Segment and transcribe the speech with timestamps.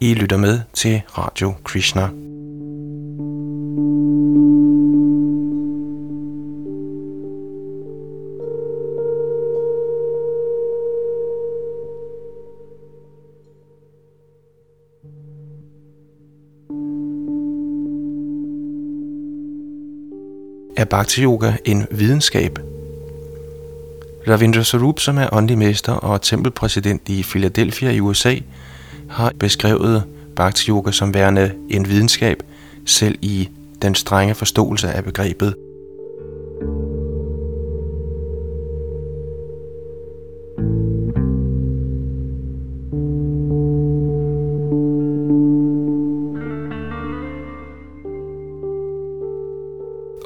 [0.00, 2.02] I lytter med til Radio Krishna.
[20.76, 22.58] Er Bhakti Yoga en videnskab?
[24.28, 28.34] Ravindra Sarup, som er åndelig mester og tempelpræsident i Philadelphia i USA,
[29.08, 30.04] har beskrevet
[30.36, 32.42] Bhakti Yoga som værende en videnskab,
[32.86, 33.48] selv i
[33.82, 35.54] den strenge forståelse af begrebet.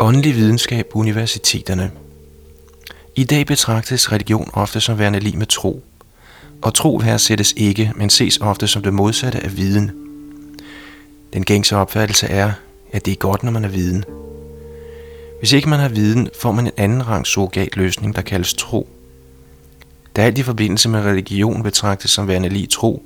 [0.00, 1.90] Åndelig videnskab på universiteterne.
[3.14, 5.82] I dag betragtes religion ofte som værende lige med tro.
[6.62, 9.90] Og tro her sættes ikke, men ses ofte som det modsatte af viden.
[11.32, 12.52] Den gængse opfattelse er,
[12.92, 14.04] at det er godt, når man er viden.
[15.38, 18.88] Hvis ikke man har viden, får man en anden rang surrogat løsning, der kaldes tro.
[20.16, 23.02] Da alt i forbindelse med religion betragtes som værende lige tro,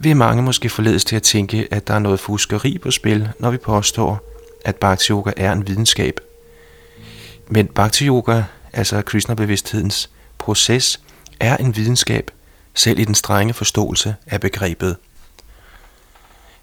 [0.00, 3.50] vil mange måske forledes til at tænke, at der er noget fuskeri på spil, når
[3.50, 4.20] vi påstår,
[4.64, 6.20] at Bhakti Yoga er en videnskab.
[7.48, 8.42] Men Bhakti Yoga,
[8.72, 11.00] altså Krishna-bevidsthedens proces,
[11.40, 12.30] er en videnskab,
[12.74, 14.96] selv i den strenge forståelse af begrebet.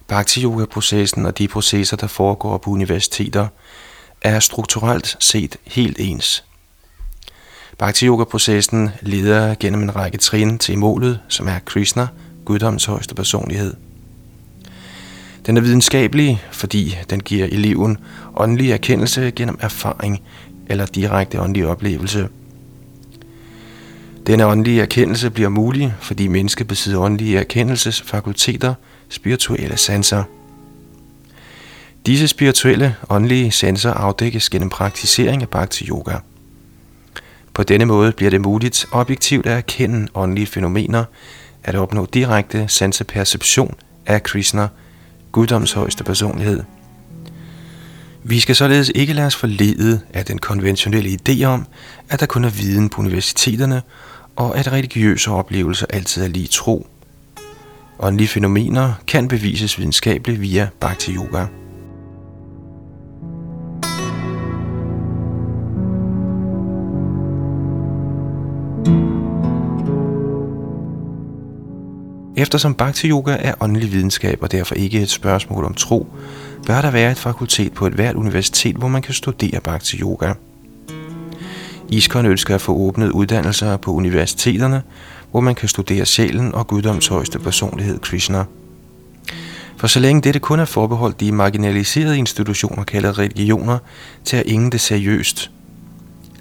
[0.08, 3.48] Bhakti Yoga-processen og de processer, der foregår på universiteter,
[4.22, 6.44] er strukturelt set helt ens.
[7.78, 12.08] Bhakti Yoga-processen leder gennem en række trin til målet, som er Krishna,
[12.46, 13.74] guddoms højeste personlighed–
[15.46, 17.98] den er videnskabelig, fordi den giver eleven
[18.36, 20.22] åndelig erkendelse gennem erfaring
[20.68, 22.30] eller direkte åndelig oplevelse.
[24.30, 28.74] Denne åndelige erkendelse bliver mulig, fordi mennesket besidder åndelige erkendelsesfakulteter,
[29.10, 30.24] spirituelle sanser.
[32.06, 36.16] Disse spirituelle åndelige sanser afdækkes gennem praktisering af Bhakti Yoga.
[37.54, 41.04] På denne måde bliver det muligt objektivt at erkende åndelige fænomener,
[41.64, 43.76] at opnå direkte sanseperception
[44.06, 44.68] af Krishna–
[45.32, 46.64] guddoms højeste personlighed.
[48.24, 51.66] Vi skal således ikke lade os forlede af den konventionelle idé om,
[52.10, 53.82] at der kun er viden på universiteterne,
[54.40, 56.88] og at religiøse oplevelser altid er lige tro.
[58.00, 61.46] Åndelige fænomener kan bevises videnskabeligt via Bhakti Yoga.
[72.38, 76.08] Eftersom Bhakti Yoga er åndelig videnskab og derfor ikke et spørgsmål om tro,
[76.68, 80.34] bør der være et fakultet på et hvert universitet, hvor man kan studere Bhakti Yoga.
[81.90, 84.82] Iskon ønsker at få åbnet uddannelser på universiteterne,
[85.32, 88.44] hvor man kan studere sjælen og guddoms højeste personlighed Krishna.
[89.78, 93.78] For så længe dette kun er forbeholdt de marginaliserede institutioner kaldet religioner,
[94.26, 95.52] tager ingen det seriøst.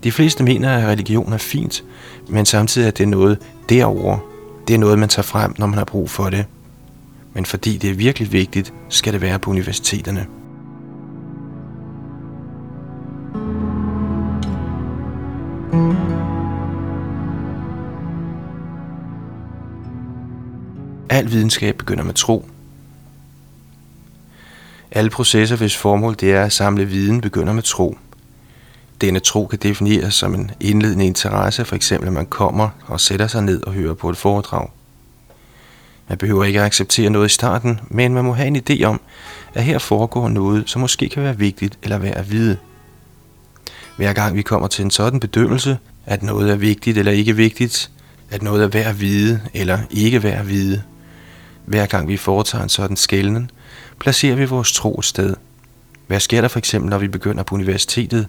[0.04, 1.84] De fleste mener, at religion er fint,
[2.28, 3.38] men samtidig er det noget
[3.68, 4.18] derover,
[4.68, 6.44] det er noget, man tager frem, når man har brug for det.
[7.34, 10.26] Men fordi det er virkelig vigtigt, skal det være på universiteterne.
[21.18, 22.48] Al videnskab begynder med tro.
[24.90, 27.98] Alle processer, hvis formål det er at samle viden, begynder med tro.
[29.00, 33.26] Denne tro kan defineres som en indledende interesse, for eksempel at man kommer og sætter
[33.26, 34.68] sig ned og hører på et foredrag.
[36.08, 39.00] Man behøver ikke at acceptere noget i starten, men man må have en idé om,
[39.54, 42.56] at her foregår noget, som måske kan være vigtigt eller værd at vide.
[43.96, 47.90] Hver gang vi kommer til en sådan bedømmelse, at noget er vigtigt eller ikke vigtigt,
[48.30, 50.82] at noget er værd at vide eller ikke værd at vide,
[51.68, 53.50] hver gang vi foretager en sådan skælden,
[53.98, 55.34] placerer vi vores tro et sted.
[56.06, 58.26] Hvad sker der for eksempel, når vi begynder på universitetet?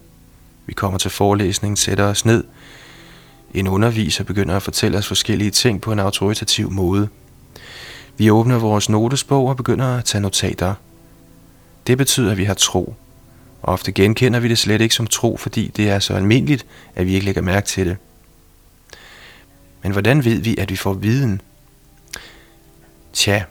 [0.66, 2.44] Vi kommer til forelæsningen, sætter os ned.
[3.54, 7.08] En underviser begynder at fortælle os forskellige ting på en autoritativ måde.
[8.18, 10.74] Vi åbner vores notesbog og begynder at tage notater.
[11.88, 12.96] Det betyder, at vi har tro.
[13.64, 16.66] Ofte genkender vi det slet ikke som tro, fordi det er så almindeligt,
[16.96, 17.98] at vi ikke lægger mærke til det.
[19.84, 21.42] Men hvordan ved vi, at vi får viden?
[23.14, 23.44] Tja,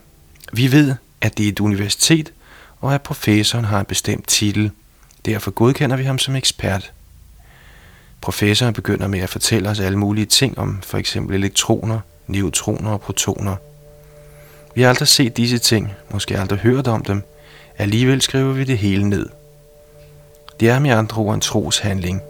[0.52, 2.32] vi ved, at det er et universitet,
[2.80, 4.70] og at professoren har en bestemt titel.
[5.26, 6.92] Derfor godkender vi ham som ekspert.
[8.20, 13.00] Professoren begynder med at fortælle os alle mulige ting om for eksempel elektroner, neutroner og
[13.00, 13.56] protoner.
[14.74, 17.22] Vi har aldrig set disse ting, måske aldrig hørt om dem.
[17.78, 19.28] Alligevel skriver vi det hele ned.
[20.60, 22.22] Det er med andre ord en troshandling.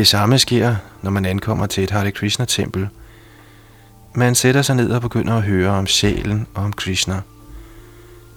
[0.00, 2.88] Det samme sker, når man ankommer til et Hare Krishna-tempel.
[4.14, 7.20] Man sætter sig ned og begynder at høre om sjælen og om Krishna.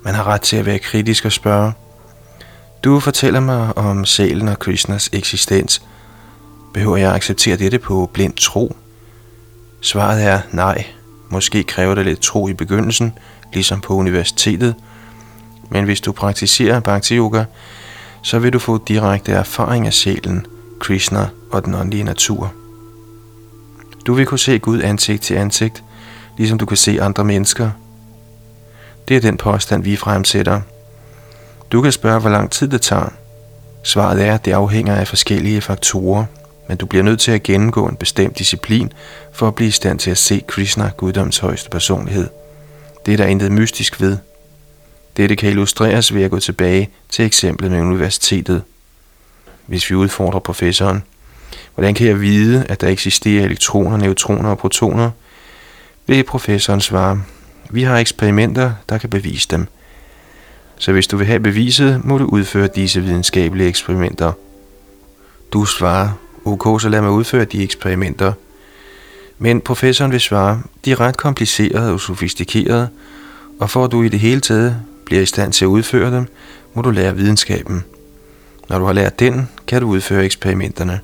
[0.04, 1.74] Man har ret til at være kritisk og spørge,
[2.83, 5.81] du fortæller mig om sjælen og Krishnas eksistens.
[6.74, 8.75] Behøver jeg acceptere dette på blind tro?
[9.81, 10.86] Svaret er nej.
[11.30, 13.13] Måske kræver det lidt tro i begyndelsen,
[13.54, 14.75] ligesom på universitetet.
[15.69, 17.45] Men hvis du praktiserer Bhakti Yoga,
[18.21, 20.45] så vil du få direkte erfaring af sjælen,
[20.80, 22.53] Krishna og den åndelige natur.
[24.07, 25.83] Du vil kunne se Gud ansigt til ansigt,
[26.38, 27.71] ligesom du kan se andre mennesker.
[29.07, 30.61] Det er den påstand, vi fremsætter.
[31.71, 33.09] Du kan spørge, hvor lang tid det tager.
[33.83, 36.25] Svaret er, at det afhænger af forskellige faktorer,
[36.67, 38.94] men du bliver nødt til at gennemgå en bestemt disciplin
[39.33, 42.27] for at blive i stand til at se Krishna, guddoms højeste personlighed.
[43.05, 44.17] Det er der intet mystisk ved.
[45.17, 48.63] Dette kan illustreres ved at gå tilbage til eksemplet med universitetet.
[49.65, 51.03] Hvis vi udfordrer professoren,
[51.75, 55.11] hvordan kan jeg vide, at der eksisterer elektroner, neutroner og protoner?
[56.07, 57.21] Vil professoren svare,
[57.69, 59.67] vi har eksperimenter, der kan bevise dem.
[60.77, 64.31] Så hvis du vil have beviset, må du udføre disse videnskabelige eksperimenter.
[65.53, 66.09] Du svarer,
[66.45, 68.33] ok, så lad mig udføre de eksperimenter.
[69.37, 72.89] Men professoren vil svare, de er ret komplicerede og sofistikerede,
[73.59, 76.27] og for at du i det hele taget bliver i stand til at udføre dem,
[76.73, 77.83] må du lære videnskaben.
[78.69, 80.99] Når du har lært den, kan du udføre eksperimenterne.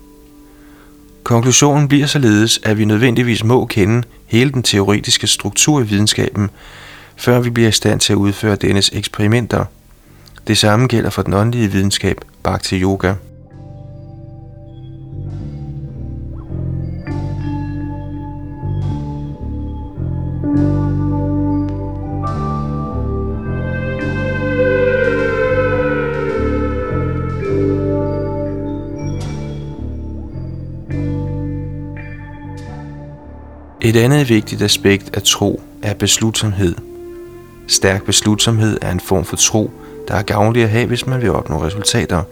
[1.30, 6.50] Konklusionen bliver således, at vi nødvendigvis må kende hele den teoretiske struktur i videnskaben,
[7.16, 9.66] før vi bliver i stand til at udføre dennes eksperimenter.
[10.48, 13.14] Det samme gælder for den åndelige videnskab, Bhakti Yoga.
[33.81, 36.76] Et andet vigtigt aspekt af tro er beslutsomhed.
[37.68, 39.72] Stærk beslutsomhed er en form for tro,
[40.08, 42.24] der er gavnlig at have, hvis man vil opnå resultater.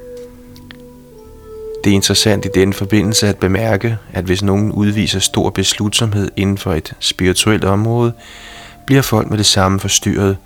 [1.84, 6.58] Det er interessant i denne forbindelse at bemærke, at hvis nogen udviser stor beslutsomhed inden
[6.58, 8.14] for et spirituelt område,
[8.86, 10.38] bliver folk med det samme forstyrret.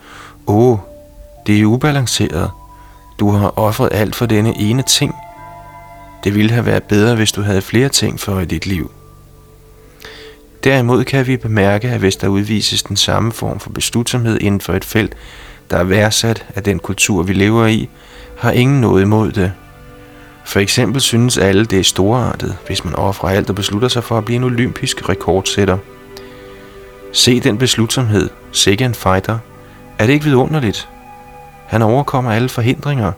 [0.47, 0.77] Åh,
[1.47, 2.50] det er ubalanceret.
[3.19, 5.15] Du har offret alt for denne ene ting.
[6.24, 8.92] Det ville have været bedre, hvis du havde flere ting for i dit liv.
[10.63, 14.73] Derimod kan vi bemærke, at hvis der udvises den samme form for beslutsomhed inden for
[14.73, 15.15] et felt,
[15.69, 17.89] der er værdsat af den kultur, vi lever i,
[18.37, 19.53] har ingen noget imod det.
[20.45, 24.17] For eksempel synes alle, det er storartet, hvis man offrer alt og beslutter sig for
[24.17, 25.77] at blive en olympisk rekordsætter.
[27.13, 29.37] Se den beslutsomhed, sikke en fighter.
[29.99, 30.89] Er det ikke vidunderligt?
[31.67, 33.11] Han overkommer alle forhindringer.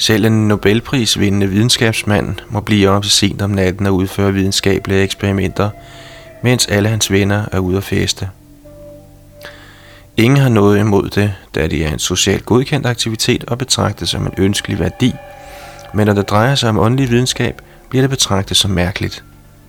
[0.00, 5.70] Selv en Nobelprisvindende videnskabsmand må blive op sent om natten og udføre videnskabelige eksperimenter,
[6.42, 8.28] mens alle hans venner er ude at feste.
[10.16, 14.26] Ingen har noget imod det, da det er en socialt godkendt aktivitet og betragtet som
[14.26, 15.14] en ønskelig værdi,
[15.94, 19.24] men når det drejer sig om åndelig videnskab, bliver det betragtet som mærkeligt.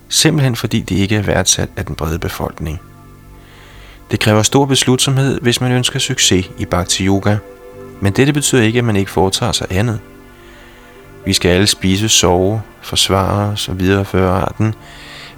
[0.09, 2.79] Simpelthen fordi det ikke er værdsat af den brede befolkning.
[4.11, 7.37] Det kræver stor beslutsomhed, hvis man ønsker succes i Bhakti Yoga,
[8.01, 9.99] men dette betyder ikke, at man ikke foretager sig andet.
[11.25, 14.73] Vi skal alle spise, sove, forsvare os og videreføre arten,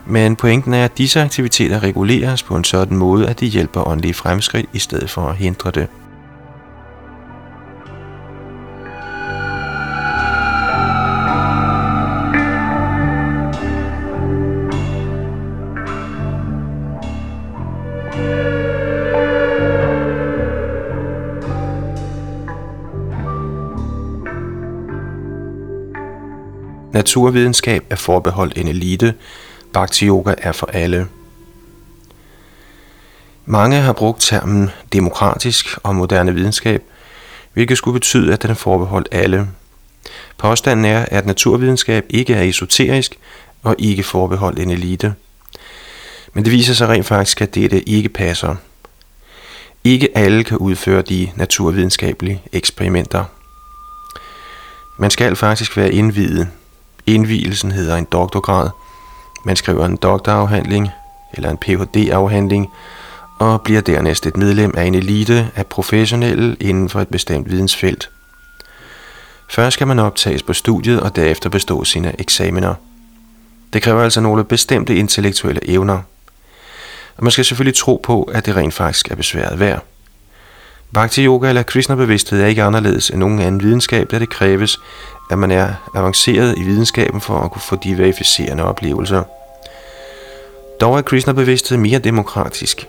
[0.05, 4.13] men pointen er, at disse aktiviteter reguleres på en sådan måde, at de hjælper åndelige
[4.13, 5.87] fremskridt i stedet for at hindre det.
[26.93, 29.13] Naturvidenskab er forbeholdt en elite,
[29.73, 31.07] Bhakti Yoga er for alle.
[33.45, 36.83] Mange har brugt termen demokratisk og moderne videnskab,
[37.53, 39.47] hvilket skulle betyde, at den er forbeholdt alle.
[40.37, 43.19] Påstanden er, at naturvidenskab ikke er esoterisk
[43.63, 45.13] og ikke forbeholdt en elite.
[46.33, 48.55] Men det viser sig rent faktisk, at dette ikke passer.
[49.83, 53.25] Ikke alle kan udføre de naturvidenskabelige eksperimenter.
[54.97, 56.47] Man skal faktisk være indvidet.
[57.15, 58.69] Indvielsen hedder en doktorgrad–
[59.43, 60.89] man skriver en doktorafhandling
[61.33, 62.71] eller en Ph.D.-afhandling
[63.39, 68.09] og bliver dernæst et medlem af en elite af professionelle inden for et bestemt vidensfelt.
[69.49, 72.73] Først skal man optages på studiet og derefter bestå sine eksamener.
[73.73, 76.01] Det kræver altså nogle bestemte intellektuelle evner.
[77.17, 79.83] Og man skal selvfølgelig tro på, at det rent faktisk er besværet værd.
[80.93, 84.79] Bhakti Yoga eller Krishna bevidsthed er ikke anderledes end nogen anden videnskab, da det kræves,
[85.31, 89.23] at man er avanceret i videnskaben for at kunne få de verificerende oplevelser.
[90.81, 92.87] Dog er Krishna bevidsthed mere demokratisk,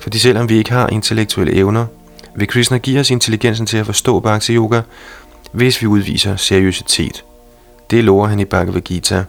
[0.00, 1.86] fordi selvom vi ikke har intellektuelle evner,
[2.34, 4.82] vil Krishna give os intelligensen til at forstå Bhakti Yoga,
[5.52, 7.24] hvis vi udviser seriøsitet.
[7.90, 9.24] Det lover han i Bhagavad Gita.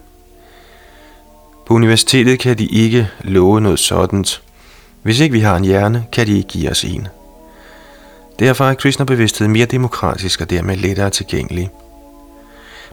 [1.66, 4.26] På universitetet kan de ikke love noget sådan.
[5.02, 7.08] Hvis ikke vi har en hjerne, kan de ikke give os en.
[8.42, 11.70] Derfor er Krishna-bevidsthed mere demokratisk og dermed lettere tilgængelig.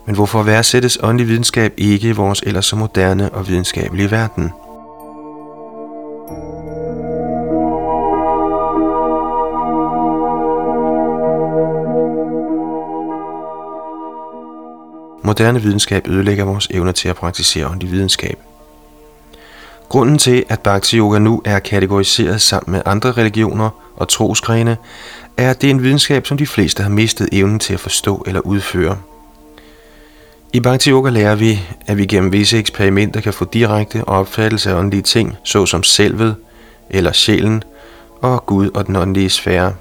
[0.06, 4.50] Men hvorfor værdsættes åndelig videnskab ikke i vores ellers så moderne og videnskabelige verden?
[15.24, 18.38] Moderne videnskab ødelægger vores evne til at praktisere åndelig videnskab.
[19.88, 24.76] Grunden til, at Bhakti Yoga nu er kategoriseret sammen med andre religioner og trosgrene,
[25.38, 28.98] er, det en videnskab, som de fleste har mistet evnen til at forstå eller udføre.
[30.52, 34.74] I Bhakti Yoga lærer vi, at vi gennem visse eksperimenter kan få direkte opfattelse af
[34.74, 36.36] åndelige ting, såsom selvet
[36.90, 37.62] eller sjælen
[38.20, 39.74] og Gud og den åndelige sfære.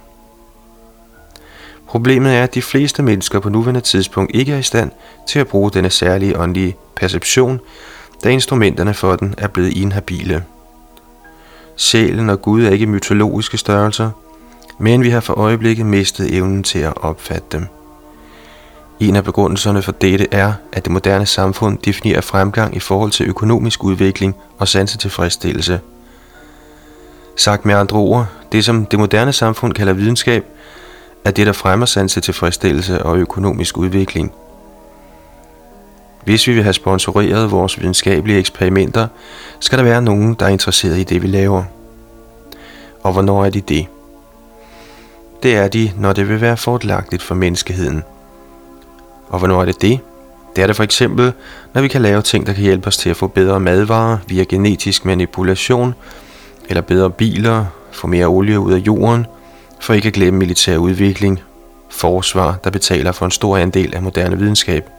[1.88, 4.92] Problemet er, at de fleste mennesker på nuværende tidspunkt ikke er i stand
[5.28, 7.60] til at bruge denne særlige åndelige perception,
[8.24, 10.44] da instrumenterne for den er blevet inhabile.
[11.76, 14.12] Sjælen og Gud er ikke mytologiske størrelser,
[14.78, 17.68] men vi har for øjeblikket mistet evnen til at opfatte dem.
[19.00, 23.26] En af begrundelserne for dette er, at det moderne samfund definerer fremgang i forhold til
[23.28, 25.80] økonomisk udvikling og sansetilfredsstillelse.
[27.36, 30.46] Sagt med andre ord, det som det moderne samfund kalder videnskab,
[31.26, 34.32] er det, der fremmer sansetilfredsstillelse og økonomisk udvikling.
[36.24, 39.08] Hvis vi vil have sponsoreret vores videnskabelige eksperimenter,
[39.60, 41.64] skal der være nogen, der er interesseret i det, vi laver.
[43.04, 43.88] Og hvornår er de det?
[45.44, 48.04] Det er de, når det vil være fordelagtigt for menneskeheden.
[49.30, 50.00] Og hvornår er det det?
[50.56, 51.34] Det er det for eksempel,
[51.74, 54.44] når vi kan lave ting, der kan hjælpe os til at få bedre madvarer via
[54.44, 55.96] genetisk manipulation,
[56.70, 59.26] eller bedre biler, få mere olie ud af jorden,
[59.80, 61.42] for ikke at glemme militær udvikling,
[61.90, 64.90] forsvar, der betaler for en stor andel af moderne videnskab.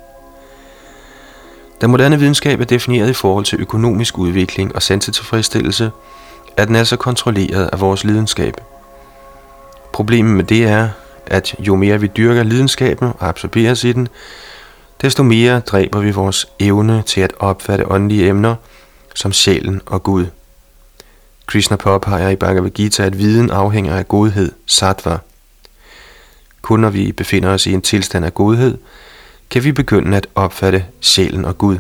[1.80, 5.90] Da moderne videnskab er defineret i forhold til økonomisk udvikling og sansetilfredsstillelse,
[6.56, 8.54] er den altså kontrolleret af vores lidenskab.
[9.98, 10.88] Problemet med det er,
[11.26, 14.08] at jo mere vi dyrker lidenskaben og absorberes i den,
[15.02, 18.54] desto mere dræber vi vores evne til at opfatte åndelige emner
[19.14, 20.26] som sjælen og Gud.
[21.46, 25.18] Krishna påpeger i Bhagavad Gita, at viden afhænger af godhed, sattva.
[26.62, 28.78] Kun når vi befinder os i en tilstand af godhed,
[29.50, 31.78] kan vi begynde at opfatte sjælen og Gud.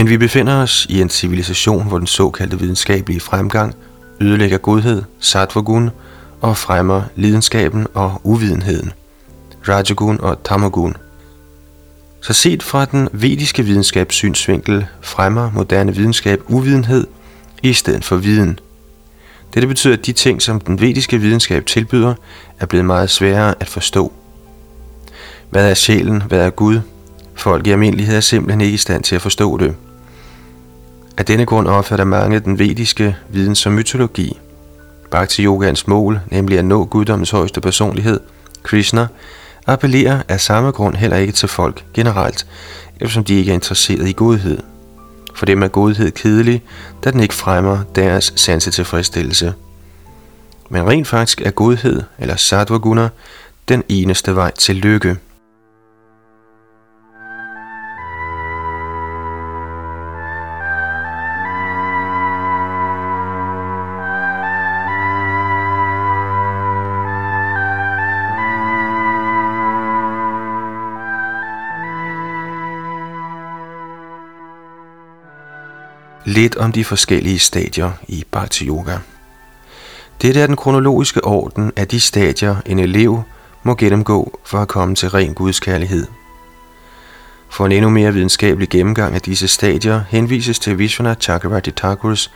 [0.00, 3.74] Men vi befinder os i en civilisation, hvor den såkaldte videnskabelige fremgang
[4.20, 5.90] ødelægger godhed, sattvagun,
[6.40, 8.92] og fremmer lidenskaben og uvidenheden,
[9.68, 10.96] rajagun og tamagun.
[12.20, 17.06] Så set fra den vediske videnskabs synsvinkel fremmer moderne videnskab uvidenhed
[17.62, 18.58] i stedet for viden.
[19.54, 22.14] Dette betyder, at de ting, som den vediske videnskab tilbyder,
[22.60, 24.12] er blevet meget sværere at forstå.
[25.50, 26.22] Hvad er sjælen?
[26.22, 26.80] Hvad er Gud?
[27.34, 29.74] Folk i almindelighed er simpelthen ikke i stand til at forstå det.
[31.16, 34.38] Af denne grund opfatter mange den vediske viden som mytologi.
[35.10, 38.20] Bhakti yogans mål, nemlig at nå guddommens højeste personlighed,
[38.62, 39.06] Krishna,
[39.66, 42.46] appellerer af samme grund heller ikke til folk generelt,
[43.00, 44.58] eftersom de ikke er interesseret i godhed.
[45.34, 46.62] For dem er godhed kedelig,
[47.04, 49.54] da den ikke fremmer deres sansetilfredsstillelse.
[50.70, 53.08] Men rent faktisk er godhed, eller sattva
[53.68, 55.16] den eneste vej til lykke.
[76.30, 78.96] Lidt om de forskellige stadier i Bhakti Yoga.
[80.22, 83.22] Dette er den kronologiske orden af de stadier, en elev
[83.62, 86.06] må gennemgå for at komme til ren Guds kærlighed.
[87.48, 92.32] For en endnu mere videnskabelig gennemgang af disse stadier henvises til Vishwanath Chakravarti Thakurs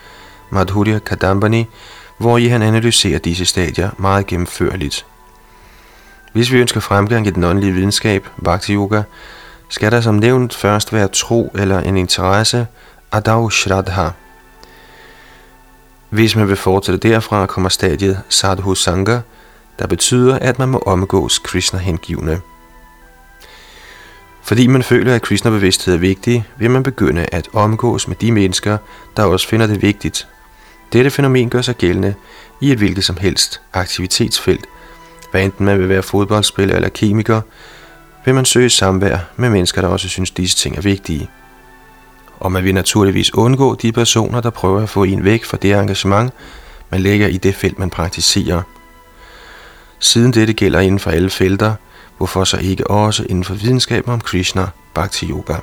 [0.50, 1.66] Madhurya Kadambani,
[2.18, 5.06] hvor i han analyserer disse stadier meget gennemførligt.
[6.32, 9.02] Hvis vi ønsker fremgang i den åndelige videnskab, Bhakti Yoga,
[9.68, 12.66] skal der som nævnt først være tro eller en interesse
[13.14, 14.08] Adav Shraddha.
[16.10, 19.18] Hvis man vil fortsætte derfra, kommer stadiet Sadhu Sangha,
[19.78, 22.40] der betyder, at man må omgås Krishna-hengivne.
[24.42, 28.78] Fordi man føler, at Krishna-bevidsthed er vigtig, vil man begynde at omgås med de mennesker,
[29.16, 30.28] der også finder det vigtigt.
[30.92, 32.14] Dette fænomen gør sig gældende
[32.60, 34.66] i et hvilket som helst aktivitetsfelt.
[35.30, 37.40] Hvad enten man vil være fodboldspiller eller kemiker,
[38.24, 41.30] vil man søge samvær med mennesker, der også synes, disse ting er vigtige.
[42.44, 45.72] Og man vil naturligvis undgå de personer, der prøver at få en væk fra det
[45.72, 46.32] engagement,
[46.90, 48.62] man lægger i det felt, man praktiserer.
[49.98, 51.74] Siden dette gælder inden for alle felter,
[52.18, 55.54] hvorfor så ikke også inden for videnskaben om Krishna, Bhakti Yoga.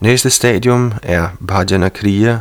[0.00, 2.38] Næste stadium er Bhajana Kriya,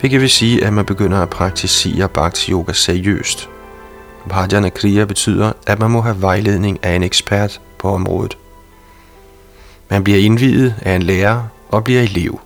[0.00, 3.48] hvilket vil sige, at man begynder at praktisere Bhakti Yoga seriøst.
[4.28, 8.38] Bhajana Kriya betyder, at man må have vejledning af en ekspert på området.
[9.90, 12.40] Man bliver indvidet af en lærer og bliver elev.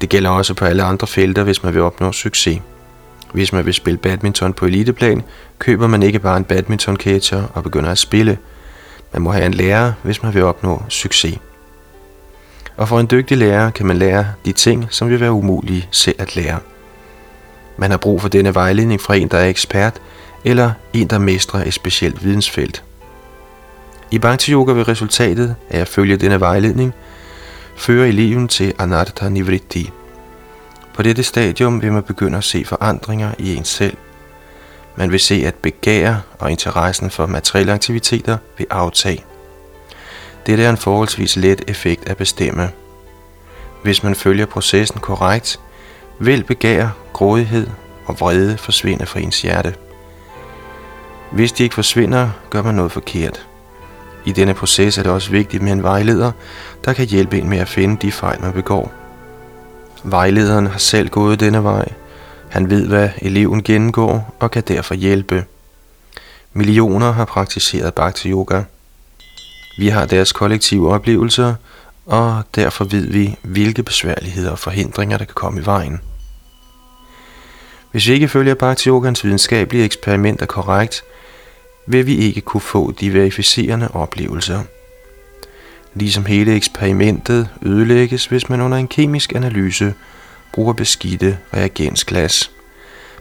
[0.00, 2.60] Det gælder også på alle andre felter, hvis man vil opnå succes.
[3.32, 5.22] Hvis man vil spille badminton på eliteplan,
[5.58, 8.38] køber man ikke bare en badmintonketcher og begynder at spille.
[9.12, 11.38] Man må have en lærer, hvis man vil opnå succes.
[12.76, 16.16] Og for en dygtig lærer kan man lære de ting, som vil være umulige selv
[16.18, 16.58] at lære.
[17.76, 20.00] Man har brug for denne vejledning fra en, der er ekspert,
[20.44, 22.84] eller en, der mestrer et specielt vidensfelt.
[24.12, 26.94] I Bhakti Yoga vil resultatet af at følge denne vejledning
[27.76, 29.90] føre eleven til Anartha Nivritti.
[30.94, 33.96] På dette stadium vil man begynde at se forandringer i ens selv.
[34.96, 39.24] Man vil se, at begær og interessen for materielle aktiviteter vil aftage.
[40.46, 42.70] Dette er en forholdsvis let effekt at bestemme.
[43.82, 45.60] Hvis man følger processen korrekt,
[46.18, 47.66] vil begær, grådighed
[48.06, 49.74] og vrede forsvinde fra ens hjerte.
[51.32, 53.49] Hvis de ikke forsvinder, gør man noget forkert.
[54.30, 56.32] I denne proces er det også vigtigt med en vejleder,
[56.84, 58.92] der kan hjælpe en med at finde de fejl, man begår.
[60.04, 61.88] Vejlederen har selv gået denne vej.
[62.48, 65.44] Han ved, hvad eleven gennemgår og kan derfor hjælpe.
[66.52, 68.62] Millioner har praktiseret Bhakti Yoga.
[69.78, 71.54] Vi har deres kollektive oplevelser,
[72.06, 76.00] og derfor ved vi, hvilke besværligheder og forhindringer, der kan komme i vejen.
[77.92, 81.02] Hvis vi ikke følger Bhakti Yogans videnskabelige eksperimenter korrekt,
[81.92, 84.60] vil vi ikke kunne få de verificerende oplevelser.
[85.94, 89.94] Ligesom hele eksperimentet ødelægges, hvis man under en kemisk analyse
[90.52, 92.50] bruger beskidte reagensglas.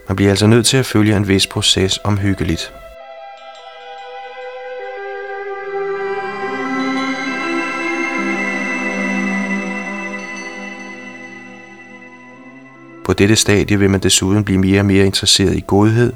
[0.08, 2.72] Man bliver altså nødt til at følge en vis proces omhyggeligt.
[13.06, 16.14] På dette stadie vil man desuden blive mere og mere interesseret i godhed,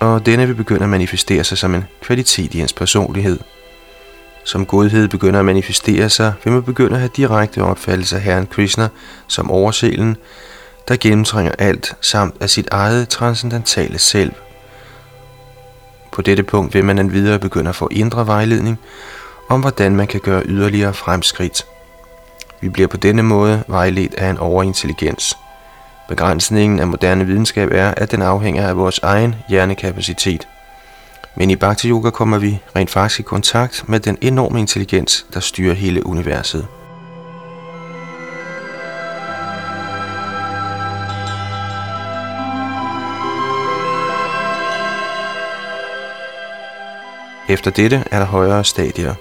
[0.00, 3.38] og denne vil begynde at manifestere sig som en kvalitet i hans personlighed.
[4.44, 8.46] Som godhed begynder at manifestere sig, vil man begynde at have direkte opfattelse af Herren
[8.46, 8.88] Krishna
[9.26, 10.16] som overselen,
[10.88, 14.32] der gennemtrænger alt, samt af sit eget transcendentale selv.
[16.12, 18.78] På dette punkt vil man endvidere begynde at få indre vejledning
[19.48, 21.66] om, hvordan man kan gøre yderligere fremskridt.
[22.60, 25.36] Vi bliver på denne måde vejledt af en overintelligens.
[26.10, 30.48] Begrænsningen af moderne videnskab er, at den afhænger af vores egen hjernekapacitet.
[31.36, 35.40] Men i Bhakti Yoga kommer vi rent faktisk i kontakt med den enorme intelligens, der
[35.40, 36.66] styrer hele universet.
[47.48, 49.14] Efter dette er der højere stadier.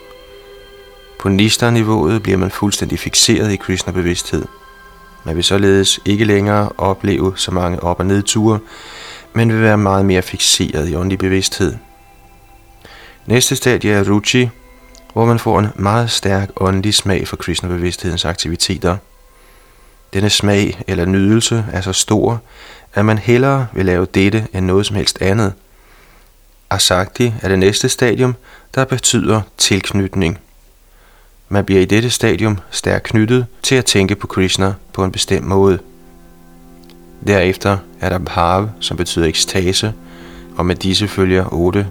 [1.20, 4.46] På nister-niveauet bliver man fuldstændig fixeret i Krishna-bevidsthed–
[5.24, 8.60] man vil således ikke længere opleve så mange op- og nedture,
[9.34, 11.76] men vil være meget mere fixeret i åndelig bevidsthed.
[13.26, 14.50] Næste stadie er Ruchi,
[15.14, 18.98] hvor man får en meget stærk åndelig smag for Krishna-bevidsthedens aktiviteter.
[20.14, 22.42] Denne smag eller nydelse er så stor,
[22.94, 25.54] at man hellere vil lave dette end noget som helst andet.
[26.70, 28.36] Asakti er det næste stadium,
[28.76, 30.40] der betyder tilknytning–
[31.50, 35.48] man bliver i dette stadium stærkt knyttet til at tænke på Krishna på en bestemt
[35.48, 35.80] måde.
[37.28, 39.94] Derefter er der bhav, som betyder ekstase,
[40.58, 41.88] og med disse følger otte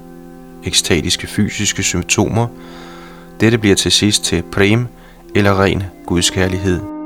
[0.64, 2.46] ekstatiske fysiske symptomer.
[3.40, 4.86] Dette bliver til sidst til prem,
[5.34, 6.97] eller ren gudskærlighed.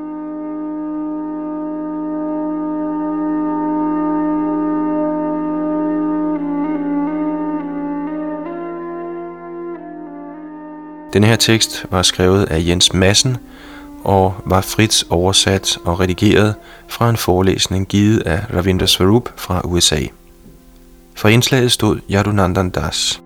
[11.13, 13.37] Den her tekst var skrevet af Jens Madsen
[14.05, 16.55] og var frit oversat og redigeret
[16.89, 20.01] fra en forelæsning givet af Ravinder Swarup fra USA.
[21.15, 23.22] For indslaget stod Yadunandan Das.